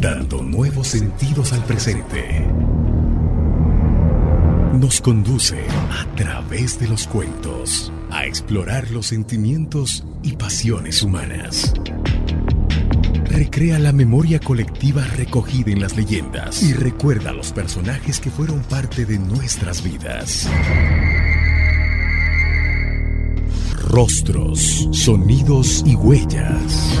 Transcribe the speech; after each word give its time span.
dando 0.00 0.42
nuevos 0.42 0.88
sentidos 0.88 1.52
al 1.52 1.62
presente. 1.64 2.46
Nos 4.72 5.00
conduce 5.02 5.62
a 5.68 6.06
través 6.16 6.80
de 6.80 6.88
los 6.88 7.06
cuentos 7.06 7.92
a 8.10 8.24
explorar 8.24 8.90
los 8.90 9.06
sentimientos 9.08 10.04
y 10.22 10.36
pasiones 10.36 11.02
humanas. 11.02 11.74
Recrea 13.26 13.78
la 13.78 13.92
memoria 13.92 14.40
colectiva 14.40 15.04
recogida 15.04 15.70
en 15.70 15.82
las 15.82 15.94
leyendas 15.96 16.62
y 16.62 16.72
recuerda 16.72 17.32
los 17.32 17.52
personajes 17.52 18.20
que 18.20 18.30
fueron 18.30 18.60
parte 18.60 19.04
de 19.04 19.18
nuestras 19.18 19.82
vidas. 19.82 20.48
Rostros, 23.82 24.88
sonidos 24.92 25.82
y 25.84 25.94
huellas. 25.94 27.00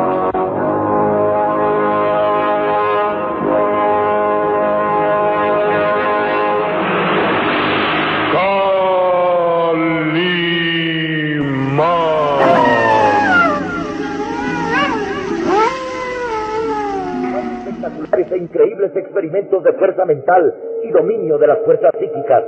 Espectaculares 17.81 18.31
e 18.31 18.37
increíbles 18.37 18.95
experimentos 18.95 19.63
de 19.63 19.73
fuerza 19.73 20.05
mental 20.05 20.53
y 20.83 20.91
dominio 20.91 21.37
de 21.37 21.47
las 21.47 21.59
fuerzas 21.59 21.91
psíquicas 21.99 22.43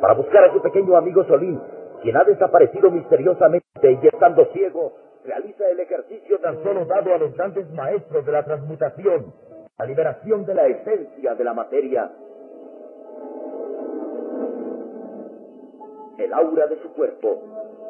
para 0.00 0.14
buscar 0.14 0.44
a 0.44 0.52
su 0.52 0.62
pequeño 0.62 0.96
amigo 0.96 1.24
Solín, 1.24 1.60
quien 2.02 2.16
ha 2.16 2.24
desaparecido 2.24 2.90
misteriosamente 2.90 3.66
y 3.82 4.06
estando 4.06 4.46
ciego, 4.52 4.94
realiza 5.24 5.68
el 5.68 5.80
ejercicio 5.80 6.38
tan 6.38 6.62
solo 6.62 6.86
dado 6.86 7.14
a 7.14 7.18
los 7.18 7.34
grandes 7.36 7.70
maestros 7.72 8.24
de 8.24 8.32
la 8.32 8.42
transmutación, 8.42 9.34
la 9.78 9.84
liberación 9.84 10.46
de 10.46 10.54
la 10.54 10.66
esencia 10.66 11.34
de 11.34 11.44
la 11.44 11.52
materia. 11.52 12.10
El 16.16 16.32
aura 16.32 16.66
de 16.66 16.80
su 16.80 16.92
cuerpo, 16.94 17.42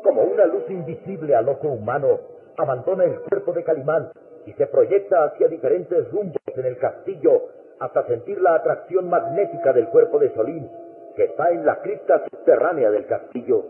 como 0.02 0.22
una 0.22 0.46
luz 0.46 0.68
invisible 0.68 1.36
al 1.36 1.48
ojo 1.48 1.68
humano, 1.68 2.18
abandona 2.56 3.04
el 3.04 3.20
cuerpo 3.20 3.52
de 3.52 3.62
Calimán 3.62 4.10
y 4.46 4.52
se 4.52 4.66
proyecta 4.66 5.24
hacia 5.24 5.48
diferentes 5.48 6.10
rumbos 6.10 6.42
en 6.56 6.66
el 6.66 6.78
castillo 6.78 7.48
hasta 7.78 8.06
sentir 8.06 8.40
la 8.40 8.54
atracción 8.54 9.08
magnética 9.08 9.72
del 9.72 9.88
cuerpo 9.88 10.18
de 10.18 10.32
Solín 10.34 10.70
que 11.16 11.24
está 11.24 11.50
en 11.50 11.66
la 11.66 11.80
cripta 11.80 12.24
subterránea 12.30 12.90
del 12.90 13.06
castillo. 13.06 13.66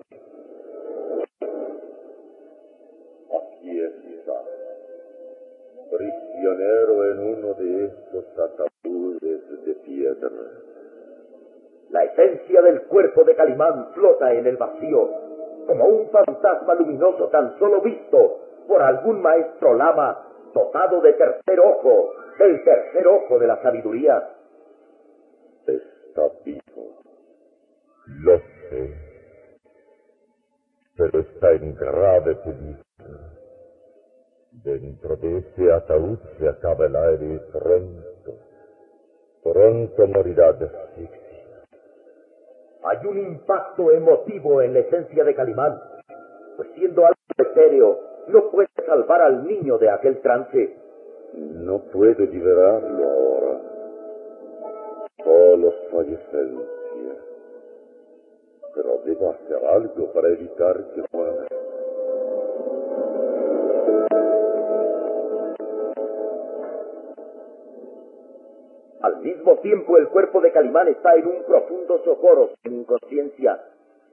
Aquí 3.31 3.81
está, 3.81 4.33
prisionero 5.91 7.13
en 7.13 7.19
uno 7.19 7.55
de 7.55 7.85
estos 7.87 8.25
ataúdes 8.39 9.65
de 9.65 9.75
piedra. 9.75 10.31
La 11.91 12.05
esencia 12.05 12.63
del 12.63 12.83
cuerpo 12.83 13.25
de 13.25 13.35
Calimán 13.35 13.93
flota 13.95 14.33
en 14.33 14.47
el 14.47 14.57
vacío, 14.57 15.11
como 15.67 15.87
un 15.87 16.11
fantasma 16.11 16.75
luminoso 16.75 17.29
tan 17.29 17.59
solo 17.59 17.81
visto 17.81 18.41
por 18.69 18.83
algún 18.83 19.21
maestro 19.21 19.75
lama 19.75 20.30
dotado 20.53 21.01
de 21.01 21.13
tercer 21.15 21.61
ojo, 21.61 22.13
el 22.39 22.65
tercer 22.65 23.07
ojo 23.07 23.39
de 23.39 23.47
la 23.47 23.63
sabiduría. 23.63 24.29
Está 25.67 26.23
vivo. 26.45 27.01
Lo 28.07 28.39
sé. 28.39 28.95
Pero 30.97 31.21
está 31.21 31.53
en 31.53 31.75
grave 31.75 32.35
peligro. 32.37 32.83
Dentro 34.53 35.17
de 35.17 35.39
ese 35.39 35.73
ataúd 35.73 36.19
se 36.39 36.49
acaba 36.49 36.87
el 36.87 36.97
aire 36.97 37.35
y 37.35 37.39
pronto, 37.53 38.35
pronto 39.43 40.07
morirá 40.09 40.53
de 40.55 40.67
asfixia. 40.67 41.21
Hay 42.83 43.07
un 43.07 43.19
impacto 43.19 43.93
emotivo 43.93 44.61
en 44.61 44.75
la 44.75 44.81
esencia 44.81 45.23
de 45.23 45.35
Calimán, 45.35 45.81
pues 46.57 46.69
siendo 46.75 47.07
algo 47.07 47.15
etéreo, 47.39 48.10
no 48.29 48.51
puede 48.51 48.69
salvar 48.87 49.23
al 49.23 49.47
niño 49.47 49.79
de 49.79 49.91
aquel 49.91 50.21
trance. 50.21 50.77
No 51.35 51.79
puede 51.93 52.27
liberarlo 52.27 53.05
ahora. 53.05 53.61
Solo 55.23 55.73
su 55.91 56.01
esencia 56.01 56.81
pero 58.75 59.01
debo 59.05 59.31
hacer 59.31 59.65
algo 59.67 60.13
para 60.13 60.29
evitar 60.29 60.77
que 60.95 61.03
muera. 61.13 61.47
Al 69.03 69.17
mismo 69.23 69.57
tiempo, 69.59 69.97
el 69.97 70.09
cuerpo 70.09 70.41
de 70.41 70.53
Calimán 70.53 70.89
está 70.89 71.15
en 71.15 71.27
un 71.27 71.43
profundo 71.45 72.03
socorro, 72.05 72.51
en 72.65 72.81
inconsciencia, 72.81 73.61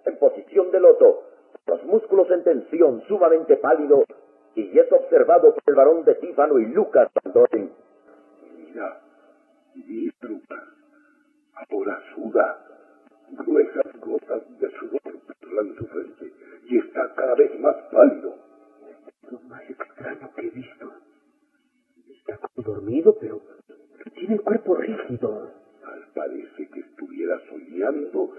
en 0.05 0.17
posición 0.17 0.71
de 0.71 0.79
loto, 0.79 1.23
los 1.67 1.83
músculos 1.83 2.29
en 2.31 2.43
tensión, 2.43 3.03
sumamente 3.07 3.57
pálido, 3.57 4.05
y 4.55 4.77
es 4.77 4.91
observado 4.91 5.53
por 5.53 5.63
el 5.67 5.75
varón 5.75 6.03
de 6.03 6.15
Tífano 6.15 6.57
y 6.59 6.65
Lucas 6.67 7.09
Sandoren. 7.23 7.71
Mira, 8.57 9.01
mira, 9.75 10.13
ahora 11.69 12.01
suda 12.15 12.67
gruesas 13.31 13.99
gotas 13.99 14.59
de 14.59 14.71
sudor 14.71 15.01
perlan 15.39 15.75
su 15.75 15.85
frente 15.87 16.33
y 16.69 16.77
está 16.77 17.13
cada 17.15 17.35
vez 17.35 17.59
más 17.59 17.75
pálido. 17.91 18.35
Es 19.23 19.31
lo 19.31 19.39
más 19.41 19.69
extraño 19.69 20.31
que 20.35 20.47
he 20.47 20.49
visto. 20.49 20.93
Está 22.09 22.37
como 22.37 22.67
dormido, 22.67 23.15
pero 23.19 23.41
tiene 24.15 24.35
el 24.35 24.41
cuerpo 24.41 24.75
rígido. 24.75 25.51
Tal 25.81 26.05
parece 26.13 26.69
que 26.69 26.79
estuviera 26.79 27.39
soñando 27.49 28.36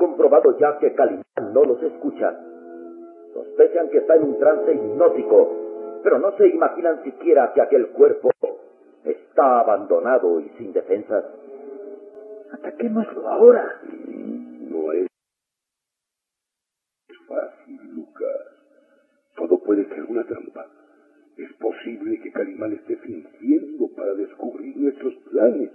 comprobado 0.00 0.58
ya 0.58 0.78
que 0.78 0.94
Calimán 0.94 1.52
no 1.52 1.62
los 1.62 1.82
escucha. 1.82 2.34
Sospechan 3.34 3.90
que 3.90 3.98
está 3.98 4.16
en 4.16 4.24
un 4.24 4.38
trance 4.38 4.72
hipnótico, 4.72 6.00
pero 6.02 6.18
no 6.18 6.34
se 6.38 6.48
imaginan 6.48 7.04
siquiera 7.04 7.52
que 7.52 7.60
aquel 7.60 7.88
cuerpo 7.88 8.30
está 9.04 9.60
abandonado 9.60 10.40
y 10.40 10.48
sin 10.56 10.72
defensas. 10.72 11.24
Ataquémoslo 12.52 13.28
ahora. 13.28 13.80
No 14.70 14.90
es 14.92 15.06
fácil, 17.28 17.94
Lucas. 17.94 18.46
Todo 19.36 19.58
puede 19.62 19.84
ser 19.84 20.04
una 20.04 20.24
trampa. 20.24 20.66
Es 21.36 21.52
posible 21.54 22.20
que 22.22 22.32
Calimán 22.32 22.72
esté 22.72 22.96
fingiendo 22.96 23.88
para 23.94 24.14
descubrir 24.14 24.76
nuestros 24.78 25.14
planes. 25.30 25.70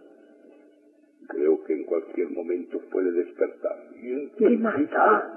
Creo 1.27 1.63
que 1.63 1.73
en 1.73 1.85
cualquier 1.85 2.29
momento 2.31 2.79
puede 2.91 3.11
despertar. 3.11 3.74
¿Qué 4.37 4.49
más 4.57 4.89
da? 4.89 5.31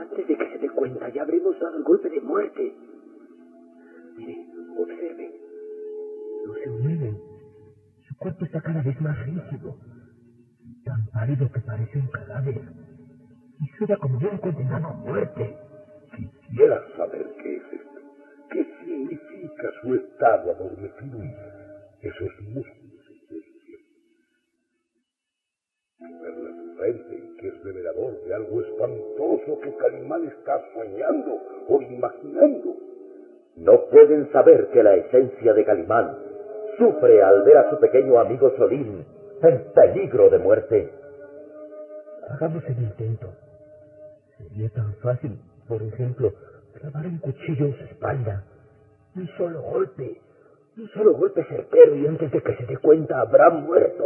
Antes 0.00 0.26
de 0.28 0.36
que 0.36 0.52
se 0.52 0.58
dé 0.58 0.70
cuenta, 0.70 1.08
ya 1.08 1.22
habremos 1.22 1.58
dado 1.58 1.76
el 1.76 1.82
golpe 1.82 2.08
de 2.08 2.20
muerte. 2.20 2.74
Mire, 4.16 4.46
observe. 4.76 5.34
No 6.46 6.54
se 6.54 6.70
mueven. 6.70 7.18
Su 8.06 8.16
cuerpo 8.16 8.44
está 8.44 8.60
cada 8.60 8.82
vez 8.82 9.00
más 9.00 9.18
rígido. 9.26 9.76
Tan 10.84 11.06
pálido 11.12 11.50
que 11.52 11.60
parece 11.60 11.98
un 11.98 12.06
cadáver. 12.08 12.60
Y 13.60 13.66
suda 13.78 13.96
como 13.96 14.18
de 14.18 14.26
un 14.28 14.38
condenado 14.38 14.86
a 14.86 14.92
muerte. 14.92 15.56
Quisiera 16.16 16.82
saber 16.96 17.26
qué 17.42 17.56
es 17.56 17.62
esto. 17.72 18.00
¿Qué 18.50 18.64
significa 18.84 19.72
su 19.82 19.94
estado 19.94 20.52
adormecido 20.52 21.18
esos 22.00 22.30
músculos 22.42 23.10
en 23.10 23.26
tensión? 23.28 23.80
Verle 26.22 26.50
su 26.54 26.76
frente 26.76 27.27
revelador 27.40 28.22
de 28.24 28.34
algo 28.34 28.60
espantoso 28.60 29.60
que 29.62 29.76
Calimán 29.76 30.26
está 30.26 30.60
soñando 30.74 31.38
o 31.68 31.80
imaginando. 31.82 32.76
No 33.56 33.84
pueden 33.90 34.30
saber 34.32 34.68
que 34.68 34.82
la 34.82 34.94
esencia 34.96 35.54
de 35.54 35.64
Calimán 35.64 36.16
sufre 36.78 37.22
al 37.22 37.42
ver 37.42 37.56
a 37.58 37.70
su 37.70 37.78
pequeño 37.78 38.18
amigo 38.18 38.52
Solín 38.56 39.04
en 39.42 39.72
peligro 39.72 40.30
de 40.30 40.38
muerte. 40.38 40.92
Hagamos 42.28 42.64
el 42.64 42.82
intento. 42.82 43.28
Sería 44.36 44.68
tan 44.70 44.94
fácil, 44.96 45.38
por 45.66 45.82
ejemplo, 45.82 46.32
clavar 46.74 47.06
un 47.06 47.18
cuchillo 47.18 47.66
en 47.66 47.78
su 47.78 47.84
espalda. 47.84 48.44
Un 49.16 49.26
solo 49.36 49.62
golpe. 49.62 50.20
Un 50.76 50.88
solo 50.90 51.14
golpe 51.14 51.44
certero 51.44 51.96
y 51.96 52.06
antes 52.06 52.30
de 52.30 52.40
que 52.40 52.56
se 52.56 52.66
dé 52.66 52.76
cuenta 52.76 53.20
habrá 53.20 53.50
muerto. 53.50 54.04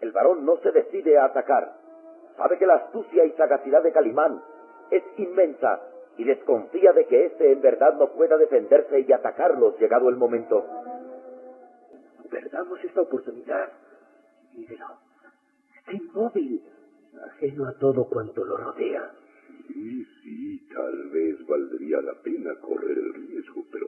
El 0.00 0.12
varón 0.12 0.46
no 0.46 0.56
se 0.62 0.72
decide 0.72 1.18
a 1.18 1.26
atacar. 1.26 1.76
Sabe 2.38 2.56
que 2.56 2.64
la 2.64 2.76
astucia 2.76 3.26
y 3.26 3.32
sagacidad 3.32 3.82
de 3.82 3.92
Calimán 3.92 4.40
es 4.90 5.02
inmensa 5.18 5.82
y 6.16 6.24
desconfía 6.24 6.94
de 6.94 7.04
que 7.04 7.26
éste 7.26 7.52
en 7.52 7.60
verdad 7.60 7.92
no 7.98 8.12
pueda 8.12 8.38
defenderse 8.38 9.04
y 9.06 9.12
atacarlos 9.12 9.78
llegado 9.78 10.08
el 10.08 10.16
momento. 10.16 10.64
Perdamos 12.30 12.82
esta 12.82 13.02
oportunidad. 13.02 13.68
Mírelo. 14.54 14.86
Está 15.76 15.92
inmóvil, 15.92 16.62
ajeno 17.18 17.66
a 17.66 17.72
todo 17.78 18.04
cuanto 18.08 18.44
lo 18.44 18.56
rodea. 18.56 19.10
Sí, 19.68 20.04
sí, 20.22 20.68
tal 20.74 21.08
vez 21.10 21.46
valdría 21.46 22.00
la 22.00 22.14
pena 22.22 22.54
correr 22.60 22.98
el 22.98 23.14
riesgo, 23.14 23.64
pero, 23.72 23.86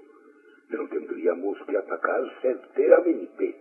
pero 0.70 0.88
tendríamos 0.88 1.58
que 1.66 1.76
atacar 1.76 2.22
certeramente. 2.42 3.56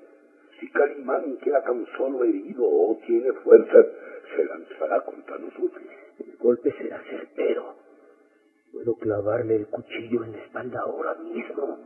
Si 0.59 0.69
Calimán 0.69 1.37
queda 1.37 1.61
tan 1.63 1.85
solo 1.97 2.23
herido 2.23 2.63
o 2.63 2.97
tiene 3.05 3.31
fuerzas, 3.33 3.85
se 4.35 4.45
lanzará 4.45 5.01
contra 5.01 5.37
nosotros. 5.37 5.83
El 6.19 6.37
golpe 6.37 6.71
será 6.77 7.01
certero. 7.09 7.75
Puedo 8.71 8.95
clavarle 8.95 9.55
el 9.55 9.67
cuchillo 9.67 10.23
en 10.23 10.31
la 10.31 10.37
espalda 10.39 10.79
ahora 10.81 11.15
mismo. 11.15 11.77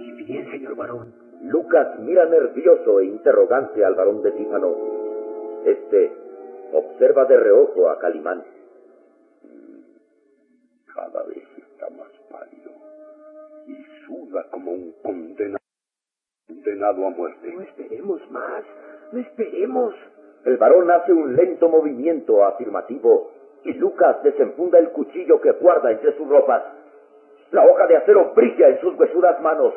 Y 0.00 0.24
bien, 0.24 0.50
señor 0.50 0.76
varón. 0.76 1.14
Lucas 1.42 2.00
mira 2.00 2.24
nervioso 2.26 3.00
e 3.00 3.06
interrogante 3.06 3.84
al 3.84 3.94
varón 3.94 4.22
de 4.22 4.32
Tífano. 4.32 4.97
Este 5.68 6.10
observa 6.72 7.26
de 7.26 7.36
reojo 7.36 7.90
a 7.90 7.98
Calimán. 7.98 8.42
Cada 10.94 11.22
vez 11.24 11.44
está 11.58 11.90
más 11.90 12.10
pálido 12.30 12.70
y 13.66 13.76
suda 14.06 14.46
como 14.50 14.72
un 14.72 14.92
condenado, 15.02 15.58
condenado 16.46 17.06
a 17.06 17.10
muerte. 17.10 17.52
No 17.52 17.60
esperemos 17.60 18.30
más. 18.30 18.64
No 19.12 19.20
esperemos. 19.20 19.94
El 20.46 20.56
varón 20.56 20.90
hace 20.90 21.12
un 21.12 21.36
lento 21.36 21.68
movimiento 21.68 22.46
afirmativo 22.46 23.30
y 23.64 23.74
Lucas 23.74 24.22
desenfunda 24.22 24.78
el 24.78 24.88
cuchillo 24.92 25.38
que 25.42 25.52
guarda 25.52 25.90
entre 25.90 26.16
sus 26.16 26.26
ropas. 26.28 26.62
La 27.50 27.66
hoja 27.66 27.86
de 27.86 27.96
acero 27.98 28.32
brilla 28.34 28.68
en 28.68 28.80
sus 28.80 28.98
huesudas 28.98 29.38
manos. 29.42 29.74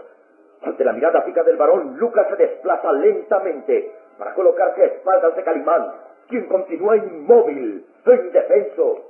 Ante 0.62 0.86
la 0.86 0.94
mirada 0.94 1.24
fija 1.24 1.44
del 1.44 1.58
varón, 1.58 1.98
Lucas 1.98 2.28
se 2.30 2.38
desplaza 2.38 2.94
lentamente 2.94 3.92
para 4.21 4.35
colocarse 4.35 4.83
a 4.83 4.85
espaldas 4.85 5.35
de 5.35 5.44
Calimán, 5.44 5.94
quien 6.29 6.45
continúa 6.45 6.95
inmóvil 6.95 7.83
e 8.06 8.13
indefenso. 8.13 9.01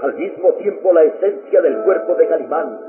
Al 0.00 0.14
mismo 0.14 0.54
tiempo 0.54 0.94
la 0.94 1.02
esencia 1.02 1.60
del 1.60 1.76
cuerpo 1.84 2.14
de 2.14 2.26
Calimán 2.26 2.80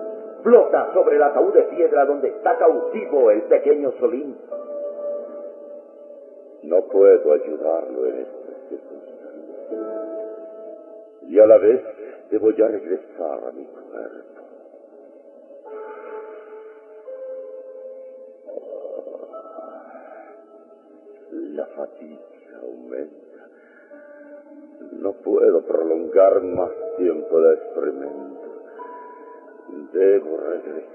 flota 0.43 0.93
sobre 0.93 1.17
el 1.17 1.23
ataúd 1.23 1.53
de 1.53 1.63
piedra 1.63 2.05
donde 2.05 2.29
está 2.29 2.57
cautivo 2.57 3.31
el 3.31 3.41
pequeño 3.41 3.91
Solín. 3.99 4.37
No 6.63 6.81
puedo 6.85 7.33
ayudarlo 7.33 8.05
en 8.07 8.19
estas 8.19 8.69
circunstancias. 8.69 9.33
Y 11.27 11.39
a 11.39 11.45
la 11.45 11.57
vez 11.57 11.81
debo 12.31 12.51
ya 12.51 12.67
regresar 12.67 13.43
a 13.47 13.51
mi 13.51 13.65
cuerpo. 13.65 14.41
La 21.31 21.65
fatiga 21.65 22.59
aumenta. 22.61 23.47
No 24.93 25.11
puedo 25.13 25.61
prolongar 25.63 26.41
más 26.43 26.71
tiempo 26.97 27.39
el 27.39 27.53
experimento. 27.55 28.41
Debo 29.91 30.37
regresar. 30.37 30.93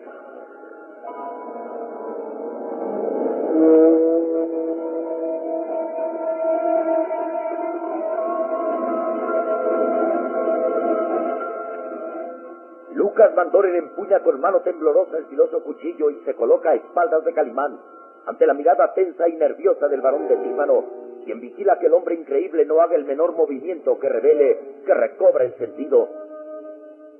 Lucas 13.18 13.34
Mandoren 13.34 13.74
empuña 13.74 14.20
con 14.20 14.40
mano 14.40 14.60
temblorosa 14.60 15.18
el 15.18 15.24
filoso 15.24 15.60
cuchillo 15.64 16.08
y 16.08 16.20
se 16.24 16.34
coloca 16.34 16.70
a 16.70 16.74
espaldas 16.76 17.24
de 17.24 17.34
Calimán, 17.34 17.76
ante 18.26 18.46
la 18.46 18.54
mirada 18.54 18.94
tensa 18.94 19.28
y 19.28 19.32
nerviosa 19.32 19.88
del 19.88 20.00
varón 20.00 20.28
de 20.28 20.36
Tífano, 20.36 20.84
quien 21.24 21.40
vigila 21.40 21.80
que 21.80 21.86
el 21.86 21.94
hombre 21.94 22.14
increíble 22.14 22.64
no 22.64 22.80
haga 22.80 22.94
el 22.94 23.04
menor 23.04 23.32
movimiento 23.32 23.98
que 23.98 24.08
revele 24.08 24.60
que 24.86 24.94
recobra 24.94 25.46
el 25.46 25.54
sentido. 25.54 26.08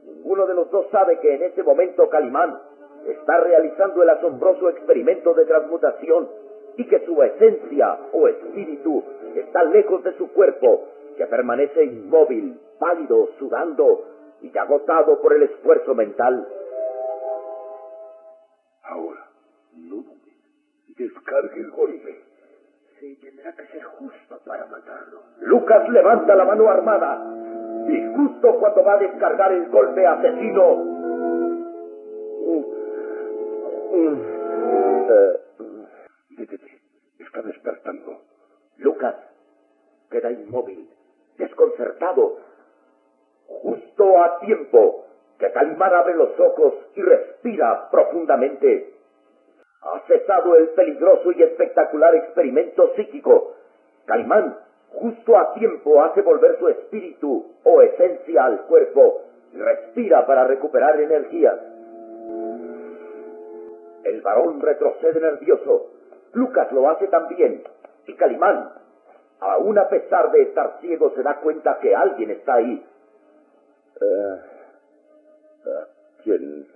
Ninguno 0.05 0.47
de 0.47 0.55
los 0.55 0.71
dos 0.71 0.87
sabe 0.93 1.19
que 1.19 1.35
en 1.35 1.43
ese 1.43 1.65
momento 1.65 2.09
Calimán 2.09 2.61
está 3.05 3.41
realizando 3.41 4.01
el 4.01 4.11
asombroso 4.11 4.69
experimento 4.69 5.35
de 5.35 5.47
transmutación 5.47 6.29
y 6.77 6.87
que 6.87 7.05
su 7.07 7.21
esencia 7.25 7.99
o 8.13 8.29
espíritu 8.29 9.03
está 9.35 9.65
lejos 9.65 10.05
de 10.05 10.13
su 10.13 10.33
cuerpo, 10.33 10.91
que 11.17 11.27
permanece 11.27 11.83
inmóvil, 11.83 12.57
pálido, 12.79 13.31
sudando 13.41 14.18
y 14.43 14.57
agotado 14.57 15.21
por 15.21 15.35
el 15.35 15.43
esfuerzo 15.45 15.95
mental. 15.95 16.47
Ahora, 18.83 19.29
no 19.75 19.97
dude. 19.97 20.33
Descargue 20.97 21.61
el 21.61 21.71
golpe. 21.71 22.25
Sí, 22.99 23.17
tendrá 23.23 23.55
que 23.55 23.67
ser 23.69 23.85
justo 23.85 24.41
para 24.45 24.67
matarlo. 24.67 25.23
Lucas 25.41 25.89
levanta 25.89 26.35
la 26.35 26.45
mano 26.45 26.69
armada 26.69 27.25
y 27.89 28.15
justo 28.15 28.59
cuando 28.59 28.85
va 28.85 28.95
a 28.95 28.99
descargar 28.99 29.53
el 29.53 29.69
golpe 29.69 30.07
asesino... 30.07 30.99
Está 37.19 37.43
despertando. 37.43 38.23
Lucas 38.79 39.15
queda 40.11 40.31
inmóvil, 40.31 40.89
desconcertado, 41.37 42.39
justo 43.49 44.23
a 44.23 44.39
tiempo 44.41 45.05
que 45.39 45.51
Calimán 45.53 45.95
abre 45.95 46.15
los 46.15 46.39
ojos 46.39 46.75
y 46.95 47.03
respira 47.03 47.89
profundamente. 47.91 48.95
Ha 49.83 50.01
cesado 50.07 50.57
el 50.57 50.69
peligroso 50.71 51.33
y 51.33 51.43
espectacular 51.43 52.15
experimento 52.17 52.93
psíquico. 52.95 53.55
Calimán, 54.07 54.59
justo 54.93 55.37
a 55.37 55.55
tiempo, 55.55 56.03
hace 56.03 56.23
volver 56.23 56.59
su 56.59 56.69
espíritu 56.69 57.47
o 57.63 57.83
esencia 57.83 58.45
al 58.45 58.63
cuerpo 58.63 59.23
y 59.53 59.59
respira 59.59 60.27
para 60.27 60.45
recuperar 60.45 61.01
energía. 61.01 61.57
El 64.05 64.21
varón 64.23 64.61
retrocede 64.61 65.21
nervioso. 65.21 65.91
Lucas 66.33 66.73
lo 66.73 66.89
hace 66.91 67.07
también. 67.09 67.63
Y 68.07 68.15
Calimán, 68.15 68.71
aún 69.41 69.79
a 69.79 69.89
pesar 69.89 70.31
de 70.33 70.43
estar 70.43 70.79
ciego, 70.81 71.11
se 71.15 71.23
da 71.23 71.37
cuenta 71.41 71.79
que 71.81 71.95
alguien 71.95 72.31
está 72.31 72.55
ahí. 72.55 72.85
Eh, 74.01 74.41
¿Quién? 76.25 76.67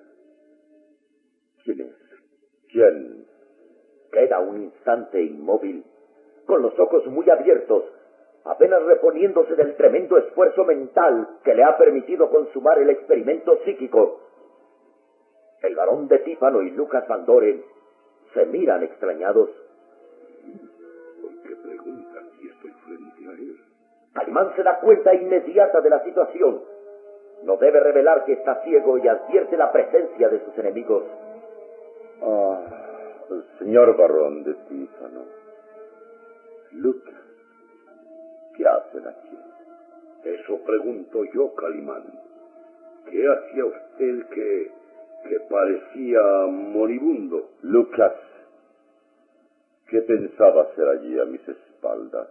¿Quién 1.65 1.81
es? 1.81 1.95
¿Quién? 2.71 3.27
Queda 4.11 4.41
un 4.41 4.63
instante 4.63 5.23
inmóvil, 5.23 5.85
con 6.47 6.63
los 6.63 6.79
ojos 6.79 7.07
muy 7.07 7.29
abiertos, 7.31 7.85
apenas 8.45 8.83
reponiéndose 8.83 9.55
del 9.55 9.77
tremendo 9.77 10.19
esfuerzo 10.19 10.65
mental 10.65 11.39
que 11.45 11.55
le 11.55 11.65
ha 11.65 11.79
permitido 11.79 12.29
consumar 12.31 12.79
el 12.79 12.91
experimento 12.91 13.59
psíquico. 13.65 14.21
El 15.63 15.77
varón 15.77 16.09
de 16.09 16.19
Tífano 16.19 16.63
y 16.63 16.71
Lucas 16.71 17.07
Van 17.09 17.25
Doren 17.25 17.63
se 18.35 18.47
miran 18.47 18.83
extrañados. 18.83 19.49
¿Por 21.21 21.43
qué 21.43 21.57
preguntan 21.57 22.31
si 22.39 22.49
estoy 22.49 22.71
frente 22.85 23.29
a 23.29 23.33
él? 23.33 23.61
Calimán 24.13 24.55
se 24.57 24.63
da 24.63 24.81
cuenta 24.81 25.15
inmediata 25.15 25.81
de 25.81 25.91
la 25.91 26.03
situación. 26.05 26.72
No 27.45 27.57
debe 27.57 27.81
revelar 27.81 28.25
que 28.25 28.35
está 28.35 28.63
ciego 28.63 28.99
y 28.99 29.09
advierte 29.09 29.57
la 29.57 29.73
presencia 29.73 30.29
de 30.29 30.45
sus 30.45 30.57
enemigos. 30.59 31.03
Ah, 32.23 32.61
señor 33.59 33.97
barón 33.97 34.45
de 34.45 34.55
Tífano. 34.55 35.25
Lucas, 36.73 37.21
¿qué 38.57 38.67
hacen 38.67 39.07
aquí? 39.09 39.39
Eso 40.25 40.59
pregunto 40.65 41.25
yo, 41.35 41.53
Calimán. 41.55 42.05
¿Qué 43.11 43.27
hacía 43.27 43.65
usted 43.65 44.27
que, 44.29 44.71
que 45.29 45.41
parecía 45.51 46.21
moribundo? 46.49 47.51
Lucas, 47.63 48.13
¿qué 49.89 50.01
pensaba 50.03 50.63
hacer 50.63 50.89
allí 50.89 51.19
a 51.19 51.25
mis 51.25 51.47
espaldas? 51.49 52.29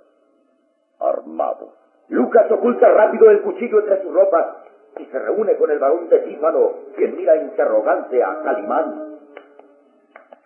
Armado. 1.00 1.74
Lucas 2.08 2.50
oculta 2.50 2.90
rápido 2.90 3.30
el 3.30 3.42
cuchillo 3.42 3.80
entre 3.82 4.02
sus 4.04 4.14
ropas 4.14 4.61
y 5.00 5.06
se 5.06 5.20
reúne 5.20 5.56
con 5.58 5.72
el 5.72 5.80
varón 5.80 6.10
de 6.10 6.20
Tífano, 6.20 6.72
quien 6.96 7.16
mira 7.16 7.36
interrogante 7.36 8.24
a 8.24 8.42
Calimán. 8.44 9.20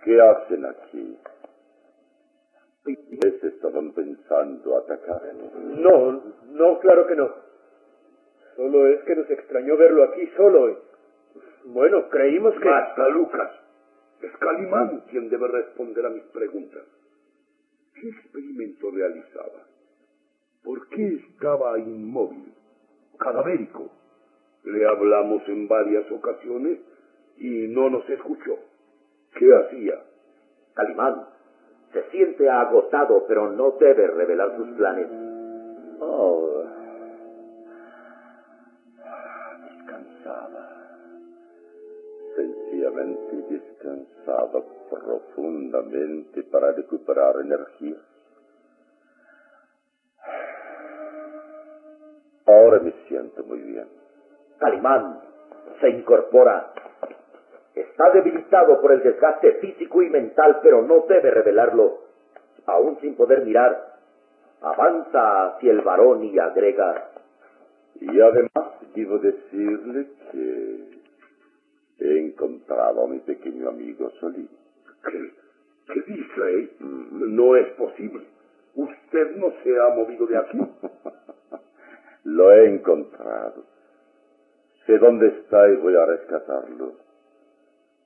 ¿Qué 0.03 0.21
hacen 0.21 0.65
aquí? 0.65 1.17
¿Les 2.85 3.43
estaban 3.43 3.91
pensando 3.93 4.77
atacarme? 4.77 5.49
No, 5.77 6.21
no, 6.51 6.79
claro 6.79 7.07
que 7.07 7.15
no. 7.15 7.31
Solo 8.55 8.87
es 8.87 9.01
que 9.03 9.15
nos 9.15 9.29
extrañó 9.29 9.75
verlo 9.75 10.03
aquí 10.03 10.27
solo. 10.37 10.69
y, 10.69 10.77
Bueno, 11.65 12.07
creímos 12.09 12.53
que... 12.59 12.69
Basta, 12.69 13.09
Lucas. 13.09 13.51
Es 14.21 14.31
Calimán 14.37 15.01
quien 15.09 15.29
debe 15.29 15.47
responder 15.47 16.05
a 16.05 16.09
mis 16.09 16.23
preguntas. 16.25 16.83
¿Qué 17.95 18.09
experimento 18.09 18.91
realizaba? 18.91 19.65
¿Por 20.63 20.87
qué 20.89 21.21
estaba 21.31 21.77
inmóvil, 21.79 22.53
cadavérico? 23.19 23.89
Le 24.65 24.87
hablamos 24.87 25.47
en 25.47 25.67
varias 25.67 26.09
ocasiones 26.11 26.79
y 27.37 27.67
no 27.67 27.89
nos 27.89 28.09
escuchó. 28.09 28.57
¿Qué 29.37 29.53
hacía? 29.53 30.01
Calimán 30.73 31.35
se 31.95 32.03
siente 32.11 32.49
agotado, 32.49 33.25
pero 33.25 33.51
no 33.51 33.71
debe 33.79 34.07
revelar 34.07 34.57
sus 34.57 34.67
planes. 34.75 35.07
Oh, 36.01 36.61
descansaba. 39.69 40.69
Sencillamente 42.35 43.45
descansaba 43.49 44.61
profundamente 44.89 46.43
para 46.43 46.73
recuperar 46.73 47.35
energía. 47.39 47.95
Ahora 52.45 52.79
me 52.81 52.91
siento 53.07 53.41
muy 53.45 53.59
bien. 53.59 53.87
Calimán 54.59 55.19
se 55.79 55.89
incorpora. 55.89 56.71
Está 57.73 58.09
debilitado 58.11 58.81
por 58.81 58.93
el 58.93 59.03
desgaste 59.03 59.53
físico 59.53 60.01
y 60.01 60.09
mental, 60.09 60.59
pero 60.63 60.81
no 60.81 61.05
debe 61.07 61.31
revelarlo. 61.31 62.05
Aún 62.65 62.97
sin 63.01 63.15
poder 63.15 63.45
mirar, 63.45 63.95
avanza 64.61 65.47
hacia 65.47 65.71
el 65.71 65.81
varón 65.81 66.23
y 66.23 66.39
agrega, 66.39 67.11
Y 67.99 68.19
además 68.19 68.73
debo 68.95 69.19
decirle 69.19 70.07
que 70.31 70.85
he 71.99 72.19
encontrado 72.19 73.03
a 73.03 73.07
mi 73.07 73.19
pequeño 73.19 73.69
amigo 73.69 74.09
Solín. 74.19 74.49
¿Qué, 75.03 75.31
qué 75.93 76.01
dice? 76.07 76.69
No 76.79 77.55
es 77.55 77.67
posible. 77.73 78.25
Usted 78.75 79.35
no 79.37 79.53
se 79.63 79.79
ha 79.79 79.95
movido 79.95 80.25
de 80.27 80.37
aquí. 80.37 80.59
Lo 82.23 82.51
he 82.51 82.69
encontrado. 82.69 83.74
Sé 84.85 84.97
dónde 84.99 85.27
está 85.27 85.67
y 85.69 85.75
voy 85.77 85.95
a 85.95 86.05
rescatarlo. 86.05 86.93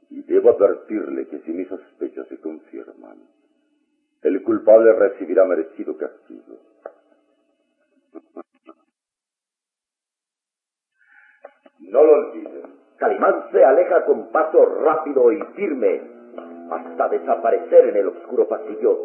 Y 0.10 0.24
debo 0.24 0.52
advertirle 0.52 1.28
que 1.28 1.40
si 1.40 1.52
mis 1.52 1.68
sospechas 1.68 2.28
se 2.28 2.40
confirman, 2.40 3.18
el 4.24 4.44
culpable 4.44 4.94
recibirá 4.94 5.46
merecido 5.46 5.98
castigo. 5.98 6.58
no 11.90 12.04
lo 12.04 12.14
olviden. 12.14 12.64
Calimán 12.98 13.46
se 13.52 13.64
aleja 13.64 14.06
con 14.06 14.32
paso 14.32 14.66
rápido 14.84 15.32
y 15.32 15.42
firme 15.56 16.02
hasta 16.72 17.10
desaparecer 17.10 17.90
en 17.90 17.96
el 17.98 18.08
oscuro 18.08 18.48
pasillo. 18.48 18.98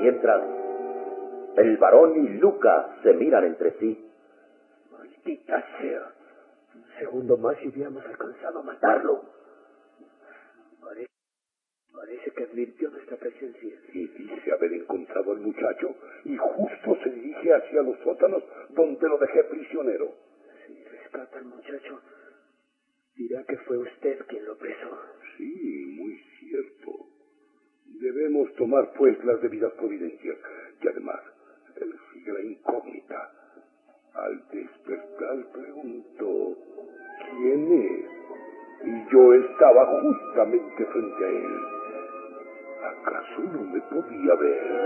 Mientras, 0.00 0.42
el 1.56 1.76
varón 1.76 2.24
y 2.24 2.28
Lucas 2.38 2.86
se 3.02 3.12
miran 3.14 3.44
entre 3.44 3.72
sí. 3.72 4.09
Un 5.52 6.84
segundo 6.98 7.36
más 7.36 7.56
y 7.62 7.68
hubiéramos 7.68 8.04
alcanzado 8.04 8.60
a 8.60 8.62
matarlo. 8.62 9.24
Parece, 10.80 11.10
parece 11.92 12.30
que 12.30 12.44
advirtió 12.44 12.90
nuestra 12.90 13.16
presencia. 13.16 13.74
Y 13.92 14.06
dice 14.06 14.52
haber 14.52 14.72
encontrado 14.74 15.32
al 15.32 15.40
muchacho 15.40 15.96
y 16.24 16.36
justo 16.36 16.96
se 17.02 17.10
dirige 17.10 17.52
hacia 17.52 17.82
los 17.82 17.98
sótanos 18.00 18.44
donde 18.70 19.08
lo 19.08 19.18
dejé 19.18 19.44
prisionero. 19.44 20.14
Si 20.66 20.84
rescata 20.84 21.38
al 21.38 21.46
muchacho, 21.46 22.00
dirá 23.16 23.42
que 23.44 23.56
fue 23.58 23.78
usted 23.78 24.24
quien 24.26 24.44
lo 24.44 24.56
presó. 24.56 24.98
Sí, 25.36 25.96
muy 25.98 26.16
cierto. 26.38 27.08
Debemos 27.86 28.54
tomar 28.54 28.92
pues 28.96 29.22
las 29.24 29.40
debidas 29.42 29.72
providencias. 29.72 30.38
Y 30.80 30.88
además, 30.88 31.20
sigue 32.12 32.32
la 32.32 32.40
despertar 35.30 35.52
preguntó, 35.52 36.56
¿quién 37.30 37.72
es? 37.72 38.86
Y 38.86 39.12
yo 39.12 39.34
estaba 39.34 39.86
justamente 39.86 40.84
frente 40.86 41.24
a 41.24 41.28
él. 41.28 41.58
¿Acaso 42.82 43.42
no 43.52 43.62
me 43.64 43.80
podía 43.82 44.34
ver? 44.34 44.80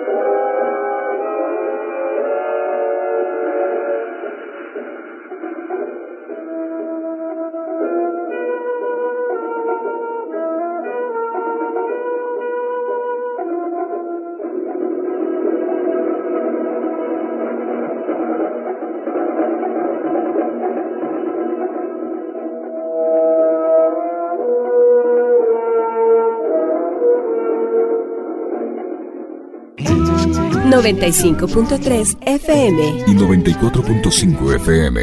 95.3 30.85 32.19
FM 32.27 32.79
y 33.07 33.17
94.5 33.17 34.55
FM. 34.57 35.01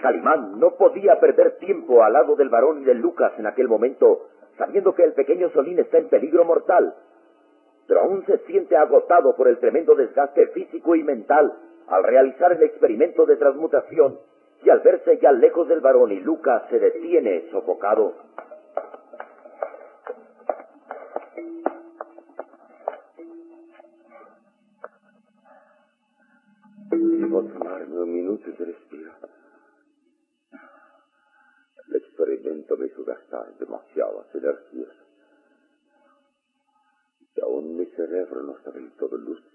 Calimán 0.00 0.58
no 0.58 0.76
podía 0.76 1.20
perder 1.20 1.58
tiempo 1.58 2.02
al 2.02 2.14
lado 2.14 2.36
del 2.36 2.48
varón 2.48 2.80
y 2.80 2.84
de 2.86 2.94
Lucas 2.94 3.32
en 3.36 3.46
aquel 3.46 3.68
momento, 3.68 4.28
sabiendo 4.56 4.94
que 4.94 5.04
el 5.04 5.12
pequeño 5.12 5.50
Solín 5.50 5.78
está 5.78 5.98
en 5.98 6.08
peligro 6.08 6.46
mortal. 6.46 6.94
Pero 7.86 8.00
aún 8.00 8.24
se 8.24 8.38
siente 8.46 8.78
agotado 8.78 9.36
por 9.36 9.48
el 9.48 9.58
tremendo 9.58 9.94
desgaste 9.94 10.46
físico 10.54 10.94
y 10.94 11.02
mental 11.02 11.52
al 11.86 12.02
realizar 12.02 12.52
el 12.52 12.62
experimento 12.62 13.26
de 13.26 13.36
transmutación 13.36 14.18
y 14.64 14.70
al 14.70 14.80
verse 14.80 15.18
ya 15.20 15.32
lejos 15.32 15.68
del 15.68 15.80
varón 15.80 16.12
y 16.12 16.20
Lucas 16.20 16.62
se 16.70 16.78
detiene 16.78 17.50
sofocado. 17.50 18.14
Debo 26.90 27.44
tomarme 27.44 28.00
un 28.00 28.12
minuto 28.12 28.50
de 28.50 28.64
respiro. 28.64 29.12
El 31.86 31.96
experimento 31.96 32.76
me 32.76 32.86
hizo 32.86 33.04
gastar 33.04 33.56
demasiadas 33.58 34.26
energías. 34.34 34.96
Y 37.36 37.40
aún 37.42 37.76
mi 37.76 37.86
cerebro 37.86 38.42
no 38.42 38.56
está 38.56 38.72
del 38.72 38.90
todo 38.96 39.16
lúcido. 39.16 39.49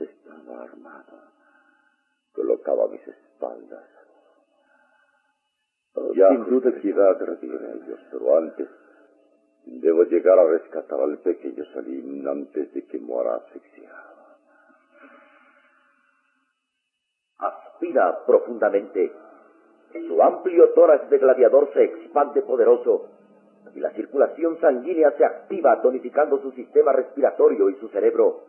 Estaba 0.00 0.62
armado. 0.62 1.18
Colocaba 2.32 2.88
mis 2.88 3.06
espaldas. 3.06 3.84
Ya. 6.14 6.28
Sin 6.28 6.44
duda 6.44 6.72
que 6.80 6.88
irá 6.88 7.10
a 7.10 7.12
a 7.12 7.14
ellos, 7.14 8.00
pero 8.10 8.38
antes 8.38 8.68
debo 9.64 10.04
llegar 10.04 10.38
a 10.38 10.46
rescatar 10.46 11.00
al 11.00 11.18
pequeño 11.18 11.64
Salim 11.72 12.26
antes 12.26 12.72
de 12.72 12.86
que 12.86 12.98
muera 12.98 13.36
asfixiado. 13.36 14.10
Aspira 17.38 18.24
profundamente. 18.26 19.12
Su 20.06 20.22
amplio 20.22 20.70
tórax 20.74 21.10
de 21.10 21.18
gladiador 21.18 21.72
se 21.72 21.82
expande 21.82 22.42
poderoso 22.42 23.08
y 23.74 23.80
la 23.80 23.90
circulación 23.90 24.58
sanguínea 24.60 25.10
se 25.12 25.24
activa 25.24 25.80
tonificando 25.82 26.40
su 26.40 26.52
sistema 26.52 26.92
respiratorio 26.92 27.70
y 27.70 27.74
su 27.76 27.88
cerebro. 27.88 28.44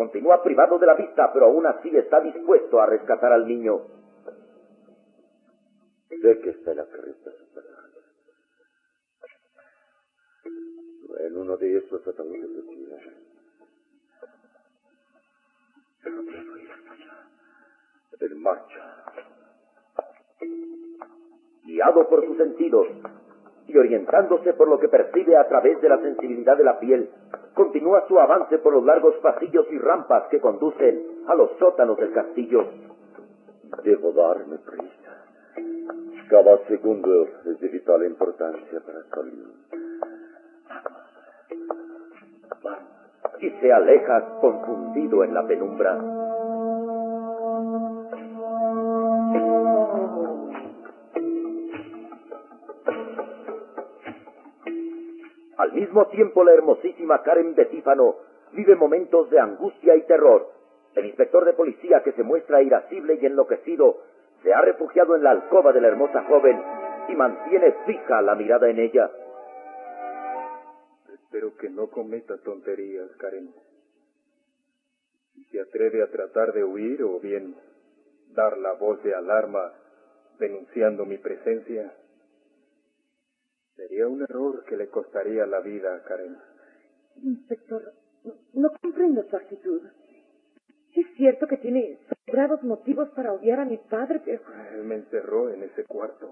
Continúa 0.00 0.42
privado 0.42 0.78
de 0.78 0.86
la 0.86 0.94
vista, 0.94 1.30
pero 1.30 1.44
aún 1.44 1.66
así 1.66 1.94
está 1.94 2.22
dispuesto 2.22 2.80
a 2.80 2.86
rescatar 2.86 3.34
al 3.34 3.46
niño. 3.46 3.82
Sé 6.08 6.40
que 6.40 6.48
está 6.48 6.70
en 6.70 6.78
la 6.78 6.86
carreta. 6.86 7.30
En 11.18 11.36
uno 11.36 11.54
de 11.58 11.76
esos 11.76 12.08
ataúdes 12.08 12.50
de 12.50 12.62
tierra. 12.62 13.12
Pero 16.02 16.22
debo 16.22 16.56
ir 16.56 16.70
hasta 16.72 16.92
allá. 16.92 17.28
En 18.20 18.42
marcha. 18.42 19.04
Guiado 21.62 22.08
por 22.08 22.24
sus 22.24 22.38
sentidos, 22.38 22.86
y 23.72 23.78
orientándose 23.78 24.52
por 24.54 24.68
lo 24.68 24.78
que 24.78 24.88
percibe 24.88 25.36
a 25.36 25.46
través 25.48 25.80
de 25.80 25.88
la 25.88 25.98
sensibilidad 25.98 26.56
de 26.56 26.64
la 26.64 26.78
piel, 26.78 27.08
continúa 27.54 28.06
su 28.08 28.18
avance 28.18 28.58
por 28.58 28.72
los 28.72 28.84
largos 28.84 29.14
pasillos 29.16 29.66
y 29.70 29.78
rampas 29.78 30.24
que 30.30 30.40
conducen 30.40 31.24
a 31.26 31.34
los 31.34 31.50
sótanos 31.58 31.96
del 31.98 32.12
castillo. 32.12 32.64
Debo 33.84 34.12
darme 34.12 34.58
prisa. 34.58 35.00
Cada 36.28 36.58
segundo 36.66 37.28
es 37.44 37.60
de 37.60 37.68
vital 37.68 38.04
importancia 38.04 38.80
para 38.80 39.02
salir. 39.04 39.46
Y 43.40 43.50
se 43.50 43.72
aleja 43.72 44.38
confundido 44.40 45.24
en 45.24 45.34
la 45.34 45.46
penumbra. 45.46 46.19
Mismo 55.90 56.06
tiempo, 56.06 56.44
la 56.44 56.52
hermosísima 56.52 57.20
Karen 57.24 57.56
Betífano 57.56 58.14
vive 58.52 58.76
momentos 58.76 59.28
de 59.28 59.40
angustia 59.40 59.96
y 59.96 60.02
terror. 60.02 60.48
El 60.94 61.06
inspector 61.06 61.44
de 61.44 61.52
policía, 61.52 62.02
que 62.04 62.12
se 62.12 62.22
muestra 62.22 62.62
irascible 62.62 63.18
y 63.20 63.26
enloquecido, 63.26 63.98
se 64.44 64.54
ha 64.54 64.60
refugiado 64.60 65.16
en 65.16 65.24
la 65.24 65.32
alcoba 65.32 65.72
de 65.72 65.80
la 65.80 65.88
hermosa 65.88 66.22
joven 66.28 66.62
y 67.08 67.14
mantiene 67.16 67.72
fija 67.86 68.22
la 68.22 68.36
mirada 68.36 68.70
en 68.70 68.78
ella. 68.78 69.10
Espero 71.12 71.56
que 71.56 71.68
no 71.68 71.88
cometa 71.88 72.38
tonterías, 72.38 73.10
Karen. 73.16 73.52
Si 75.34 75.44
se 75.46 75.60
atreve 75.60 76.04
a 76.04 76.10
tratar 76.12 76.52
de 76.52 76.62
huir 76.62 77.02
o 77.02 77.18
bien 77.18 77.56
dar 78.32 78.56
la 78.58 78.74
voz 78.74 79.02
de 79.02 79.12
alarma 79.12 79.72
denunciando 80.38 81.04
mi 81.04 81.18
presencia, 81.18 81.92
Sería 83.80 84.06
un 84.06 84.20
error 84.20 84.62
que 84.66 84.76
le 84.76 84.88
costaría 84.88 85.46
la 85.46 85.60
vida 85.60 85.94
a 85.94 86.02
Karen. 86.02 86.36
Inspector, 87.22 87.94
no 88.52 88.70
comprendo 88.78 89.22
su 89.22 89.34
actitud. 89.34 89.80
Es 90.94 91.06
cierto 91.16 91.46
que 91.46 91.56
tiene 91.56 91.98
sobrados 92.26 92.62
motivos 92.62 93.08
para 93.10 93.32
odiar 93.32 93.60
a 93.60 93.64
mi 93.64 93.78
padre, 93.78 94.20
pero... 94.22 94.42
Él 94.74 94.84
me 94.84 94.96
encerró 94.96 95.48
en 95.48 95.62
ese 95.62 95.84
cuarto, 95.84 96.30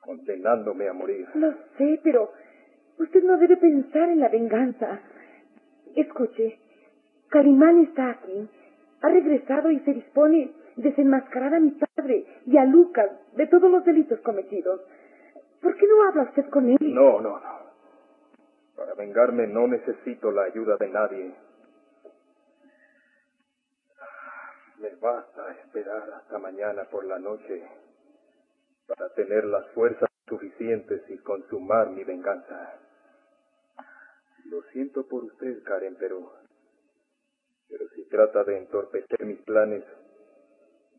condenándome 0.00 0.88
a 0.88 0.94
morir. 0.94 1.28
Lo 1.34 1.52
sé, 1.76 2.00
pero 2.02 2.32
usted 2.98 3.22
no 3.24 3.36
debe 3.36 3.58
pensar 3.58 4.08
en 4.08 4.20
la 4.20 4.30
venganza. 4.30 5.00
Escuche, 5.94 6.58
Carimán 7.28 7.80
está 7.80 8.08
aquí. 8.08 8.48
Ha 9.02 9.08
regresado 9.10 9.70
y 9.70 9.80
se 9.80 9.92
dispone 9.92 10.50
desenmascarar 10.76 11.56
a 11.56 11.60
mi 11.60 11.72
padre 11.72 12.24
y 12.46 12.56
a 12.56 12.64
Lucas 12.64 13.10
de 13.36 13.46
todos 13.48 13.70
los 13.70 13.84
delitos 13.84 14.18
cometidos. 14.20 14.80
¿Por 15.62 15.76
qué 15.76 15.86
no 15.86 16.02
habla 16.08 16.22
usted 16.24 16.48
con 16.50 16.68
él? 16.68 16.78
No, 16.80 17.20
no, 17.20 17.38
no. 17.38 17.62
Para 18.76 18.94
vengarme 18.94 19.46
no 19.46 19.68
necesito 19.68 20.32
la 20.32 20.42
ayuda 20.42 20.76
de 20.76 20.88
nadie. 20.88 21.34
Me 24.78 24.90
basta 24.96 25.52
esperar 25.52 26.10
hasta 26.14 26.38
mañana 26.38 26.84
por 26.90 27.04
la 27.04 27.18
noche 27.20 27.62
para 28.88 29.08
tener 29.14 29.44
las 29.44 29.68
fuerzas 29.68 30.08
suficientes 30.26 31.02
y 31.08 31.18
consumar 31.18 31.90
mi 31.90 32.02
venganza. 32.02 32.80
Lo 34.46 34.62
siento 34.72 35.06
por 35.06 35.24
usted, 35.24 35.62
Karen, 35.62 35.96
pero... 35.98 36.32
Pero 37.68 37.88
si 37.94 38.04
trata 38.08 38.42
de 38.44 38.58
entorpecer 38.58 39.24
mis 39.24 39.40
planes, 39.42 39.84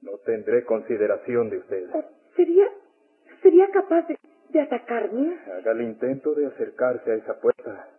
no 0.02 0.18
tendré 0.20 0.64
consideración 0.64 1.50
de 1.50 1.58
usted. 1.58 1.90
¿Sería... 2.36 2.68
sería 3.42 3.70
capaz 3.72 4.08
de 4.08 4.18
de 4.54 4.62
atacarme? 4.62 5.38
Haga 5.58 5.72
el 5.72 5.82
intento 5.82 6.34
de 6.36 6.46
acercarse 6.46 7.12
a 7.12 7.16
esa 7.16 7.40
puerta. 7.40 7.90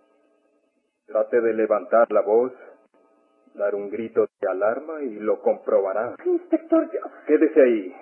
Trate 1.06 1.40
de 1.40 1.52
levantar 1.52 2.10
la 2.12 2.22
voz, 2.22 2.52
dar 3.54 3.74
un 3.74 3.90
grito 3.90 4.26
de 4.40 4.48
alarma 4.48 5.02
y 5.02 5.18
lo 5.18 5.42
comprobará. 5.42 6.14
Inspector, 6.24 6.90
yo... 6.92 7.00
Quédese 7.26 7.60
ahí, 7.60 7.94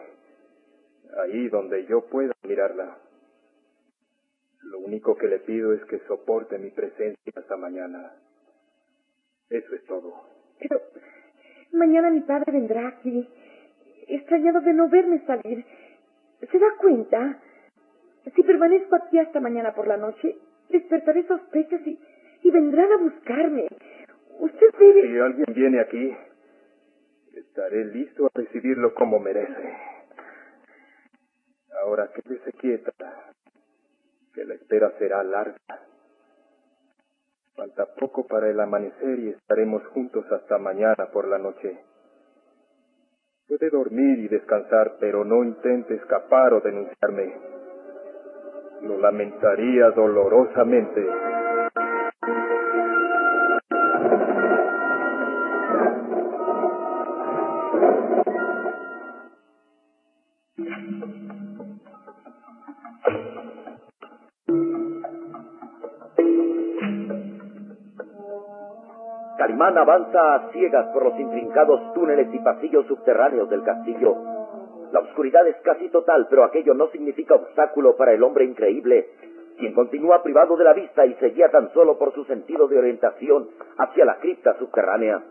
ahí 1.24 1.48
donde 1.48 1.86
yo 1.86 2.02
pueda 2.06 2.32
mirarla. 2.46 2.98
Lo 4.62 4.78
único 4.80 5.16
que 5.16 5.26
le 5.26 5.40
pido 5.40 5.72
es 5.72 5.84
que 5.86 5.98
soporte 6.06 6.58
mi 6.58 6.70
presencia 6.70 7.32
hasta 7.34 7.56
mañana. 7.56 8.12
Eso 9.48 9.74
es 9.74 9.84
todo. 9.86 10.14
Pero 10.60 10.80
mañana 11.72 12.10
mi 12.10 12.20
padre 12.20 12.52
vendrá 12.52 12.86
aquí, 12.88 13.28
extrañado 14.08 14.60
de 14.60 14.72
no 14.72 14.88
verme 14.88 15.24
salir. 15.26 15.64
¿Se 16.50 16.58
da 16.58 16.76
cuenta? 16.78 17.40
Si 18.30 18.42
permanezco 18.42 18.96
aquí 18.96 19.18
hasta 19.18 19.40
mañana 19.40 19.74
por 19.74 19.88
la 19.88 19.96
noche, 19.96 20.37
despertaré 20.68 21.26
sospechas 21.26 21.80
y, 21.87 21.98
y 22.42 22.50
vendrán 22.50 22.92
a 22.92 22.96
buscarme. 22.98 23.66
Usted 24.38 24.70
debe... 24.78 25.08
Si 25.08 25.18
alguien 25.18 25.54
viene 25.54 25.80
aquí, 25.80 26.16
estaré 27.35 27.85
listo 27.87 28.26
a 28.26 28.30
recibirlo 28.35 28.94
como 28.94 29.18
merece. 29.18 29.76
Ahora 31.82 32.11
quédese 32.14 32.52
quieta, 32.52 32.92
que 34.35 34.44
la 34.44 34.54
espera 34.54 34.92
será 34.98 35.22
larga. 35.24 35.56
Falta 37.54 37.87
poco 37.94 38.26
para 38.26 38.48
el 38.48 38.58
amanecer 38.61 39.18
y 39.18 39.28
estaremos 39.30 39.85
juntos 39.88 40.24
hasta 40.30 40.58
mañana 40.58 41.11
por 41.12 41.28
la 41.28 41.38
noche. 41.38 41.78
Puede 43.46 43.68
dormir 43.68 44.20
y 44.20 44.28
descansar, 44.28 44.96
pero 44.98 45.24
no 45.24 45.44
intente 45.44 45.94
escapar 45.94 46.54
o 46.54 46.61
denunciarme. 46.61 47.62
Lo 48.82 48.98
lamentaría 48.98 49.90
dolorosamente. 49.90 51.06
Calimán 69.38 69.76
avanza 69.76 70.34
a 70.34 70.52
ciegas 70.52 70.86
por 70.92 71.04
los 71.04 71.18
intrincados 71.18 71.92
túneles 71.94 72.32
y 72.32 72.38
pasillos 72.40 72.86
subterráneos 72.86 73.48
del 73.50 73.62
castillo. 73.62 74.31
La 74.92 75.00
oscuridad 75.00 75.46
es 75.48 75.57
casi 75.62 75.88
total, 75.88 76.26
pero 76.28 76.44
aquello 76.44 76.74
no 76.74 76.88
significa 76.88 77.35
obstáculo 77.35 77.96
para 77.96 78.12
el 78.12 78.22
hombre 78.22 78.44
increíble, 78.44 79.09
quien 79.59 79.72
continúa 79.72 80.22
privado 80.22 80.57
de 80.57 80.64
la 80.64 80.74
vista 80.74 81.07
y 81.07 81.14
se 81.14 81.31
guía 81.31 81.50
tan 81.50 81.72
solo 81.72 81.98
por 81.98 82.12
su 82.12 82.24
sentido 82.24 82.68
de 82.68 82.78
orientación 82.78 83.48
hacia 83.78 84.05
la 84.05 84.16
cripta 84.18 84.55
subterránea. 84.59 85.22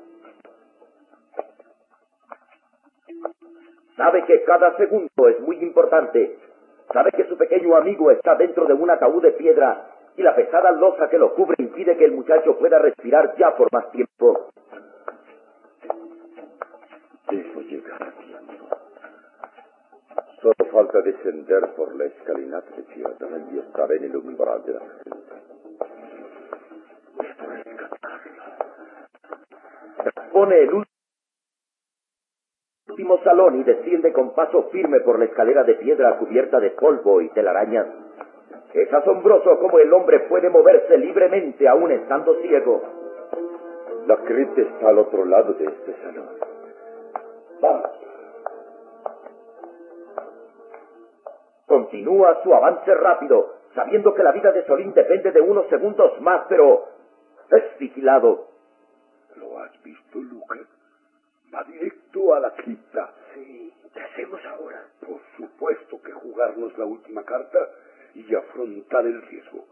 Sabe 3.95 4.26
que 4.26 4.43
cada 4.43 4.76
segundo 4.78 5.28
es 5.30 5.39
muy 5.41 5.58
importante. 5.58 6.39
Sabe 6.91 7.12
que 7.12 7.26
su 7.26 7.38
pequeño 7.38 7.76
amigo 7.76 8.10
está 8.10 8.36
dentro 8.36 8.65
de 8.65 8.74
un 8.74 8.89
ataúd 8.89 9.21
de 9.21 9.32
piedra 9.32 9.89
y 10.17 10.24
la 10.24 10.36
pesada 10.36 10.71
losa 10.71 11.08
que 11.08 11.19
lo 11.19 11.36
cubre 11.36 11.56
impide 11.60 11.95
que 11.97 12.06
el 12.06 12.13
muchacho 12.13 12.58
pueda 12.58 12.80
respirar 12.80 13.36
ya 13.38 13.56
por 13.56 13.71
más 13.71 13.91
tiempo. 13.91 14.50
Llegar. 17.30 18.31
Solo 20.41 20.56
falta 20.71 21.01
descender 21.01 21.69
por 21.75 21.95
la 21.95 22.06
escalinata 22.06 22.75
de 22.75 22.82
piedra 22.84 23.27
y 23.51 23.60
estar 23.60 23.91
en 23.91 24.04
el 24.06 24.15
umbral 24.15 24.63
de 24.65 24.73
la 24.73 24.80
rescatarla. 24.80 25.41
Pone 30.32 30.63
el 30.63 30.84
último 32.89 33.19
salón 33.23 33.60
y 33.60 33.63
desciende 33.63 34.12
con 34.13 34.34
paso 34.34 34.69
firme 34.71 35.01
por 35.01 35.19
la 35.19 35.25
escalera 35.25 35.63
de 35.63 35.75
piedra 35.75 36.17
cubierta 36.17 36.60
de 36.60 36.71
polvo 36.71 37.21
y 37.21 37.30
telarañas. 37.30 37.86
Es 38.73 38.91
asombroso 38.91 39.60
cómo 39.60 39.77
el 39.77 39.93
hombre 39.93 40.21
puede 40.21 40.49
moverse 40.49 40.97
libremente 40.97 41.67
aún 41.67 41.91
estando 41.91 42.34
ciego. 42.41 42.82
La 44.08 44.17
cripta 44.17 44.62
está 44.62 44.89
al 44.89 44.97
otro 44.97 45.23
lado 45.25 45.54
de 45.54 45.65
este 45.65 45.93
salón. 46.01 46.50
Continúa 52.01 52.41
su 52.41 52.51
avance 52.51 52.95
rápido, 52.95 53.57
sabiendo 53.75 54.15
que 54.15 54.23
la 54.23 54.31
vida 54.31 54.51
de 54.51 54.65
Solín 54.65 54.91
depende 54.91 55.31
de 55.31 55.39
unos 55.39 55.69
segundos 55.69 56.19
más, 56.19 56.47
pero 56.49 56.87
es 57.51 57.77
vigilado. 57.77 58.47
¿Lo 59.35 59.59
has 59.59 59.83
visto, 59.83 60.17
Lucas? 60.17 60.61
Va 61.53 61.63
directo 61.65 62.33
a 62.33 62.39
la 62.39 62.55
cripta. 62.55 63.13
Sí, 63.35 63.71
¿qué 63.93 63.99
hacemos 64.01 64.43
ahora? 64.45 64.83
Por 64.99 65.19
supuesto 65.37 66.01
que 66.01 66.11
jugarnos 66.11 66.75
la 66.75 66.85
última 66.85 67.23
carta 67.23 67.59
y 68.15 68.33
afrontar 68.33 69.05
el 69.05 69.21
riesgo. 69.21 69.63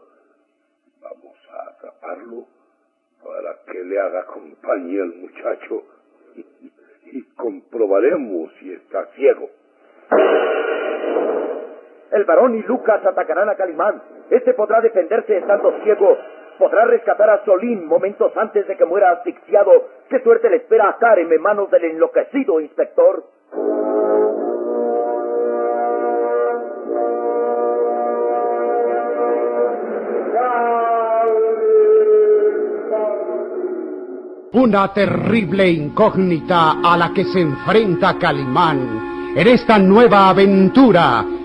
Vamos 1.00 1.36
a 1.50 1.70
atraparlo 1.70 2.46
para 3.24 3.56
que 3.66 3.82
le 3.82 3.98
haga 3.98 4.24
compañía 4.26 5.02
al 5.02 5.16
muchacho 5.16 5.82
y 7.06 7.22
comprobaremos 7.34 8.52
si 8.60 8.72
está 8.72 9.06
ciego. 9.16 9.50
El 12.12 12.24
varón 12.24 12.56
y 12.56 12.62
Lucas 12.62 13.04
atacarán 13.06 13.48
a 13.48 13.54
Calimán. 13.54 14.02
Este 14.30 14.52
podrá 14.54 14.80
defenderse 14.80 15.38
estando 15.38 15.72
ciego. 15.84 16.18
Podrá 16.58 16.84
rescatar 16.84 17.30
a 17.30 17.44
Solín 17.44 17.86
momentos 17.86 18.32
antes 18.36 18.66
de 18.66 18.76
que 18.76 18.84
muera 18.84 19.12
asfixiado. 19.12 19.70
¿Qué 20.08 20.20
suerte 20.20 20.50
le 20.50 20.56
espera 20.56 20.88
a 20.88 20.98
Karen 20.98 21.32
en 21.32 21.40
manos 21.40 21.70
del 21.70 21.84
enloquecido 21.84 22.60
inspector? 22.60 23.24
Una 34.52 34.92
terrible 34.92 35.68
incógnita 35.68 36.80
a 36.82 36.96
la 36.96 37.12
que 37.14 37.24
se 37.24 37.40
enfrenta 37.40 38.18
Calimán 38.18 39.32
en 39.36 39.46
esta 39.46 39.78
nueva 39.78 40.28
aventura 40.28 41.24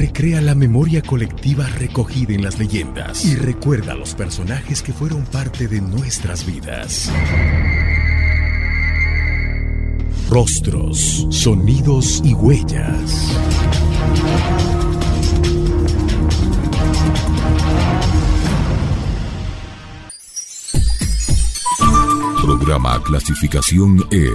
Recrea 0.00 0.40
la 0.40 0.54
memoria 0.54 1.02
colectiva 1.02 1.66
recogida 1.66 2.32
en 2.32 2.42
las 2.42 2.58
leyendas 2.58 3.22
y 3.22 3.36
recuerda 3.36 3.92
a 3.92 3.94
los 3.94 4.14
personajes 4.14 4.80
que 4.80 4.94
fueron 4.94 5.26
parte 5.26 5.68
de 5.68 5.82
nuestras 5.82 6.46
vidas. 6.46 7.12
Rostros, 10.30 11.26
sonidos 11.28 12.22
y 12.24 12.32
huellas. 12.32 13.36
Programa 22.42 23.02
clasificación 23.02 24.02
E. 24.10 24.30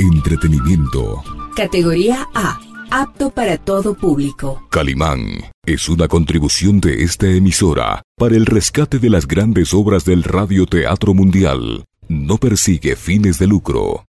Entretenimiento. 0.00 1.22
Categoría 1.56 2.28
A. 2.34 2.67
Apto 2.90 3.28
para 3.30 3.58
todo 3.58 3.94
público. 3.94 4.62
Calimán 4.70 5.28
es 5.66 5.90
una 5.90 6.08
contribución 6.08 6.80
de 6.80 7.02
esta 7.02 7.26
emisora 7.26 8.02
para 8.16 8.34
el 8.34 8.46
rescate 8.46 8.98
de 8.98 9.10
las 9.10 9.28
grandes 9.28 9.74
obras 9.74 10.06
del 10.06 10.22
radioteatro 10.24 11.12
mundial. 11.12 11.84
No 12.08 12.38
persigue 12.38 12.96
fines 12.96 13.38
de 13.38 13.46
lucro. 13.46 14.07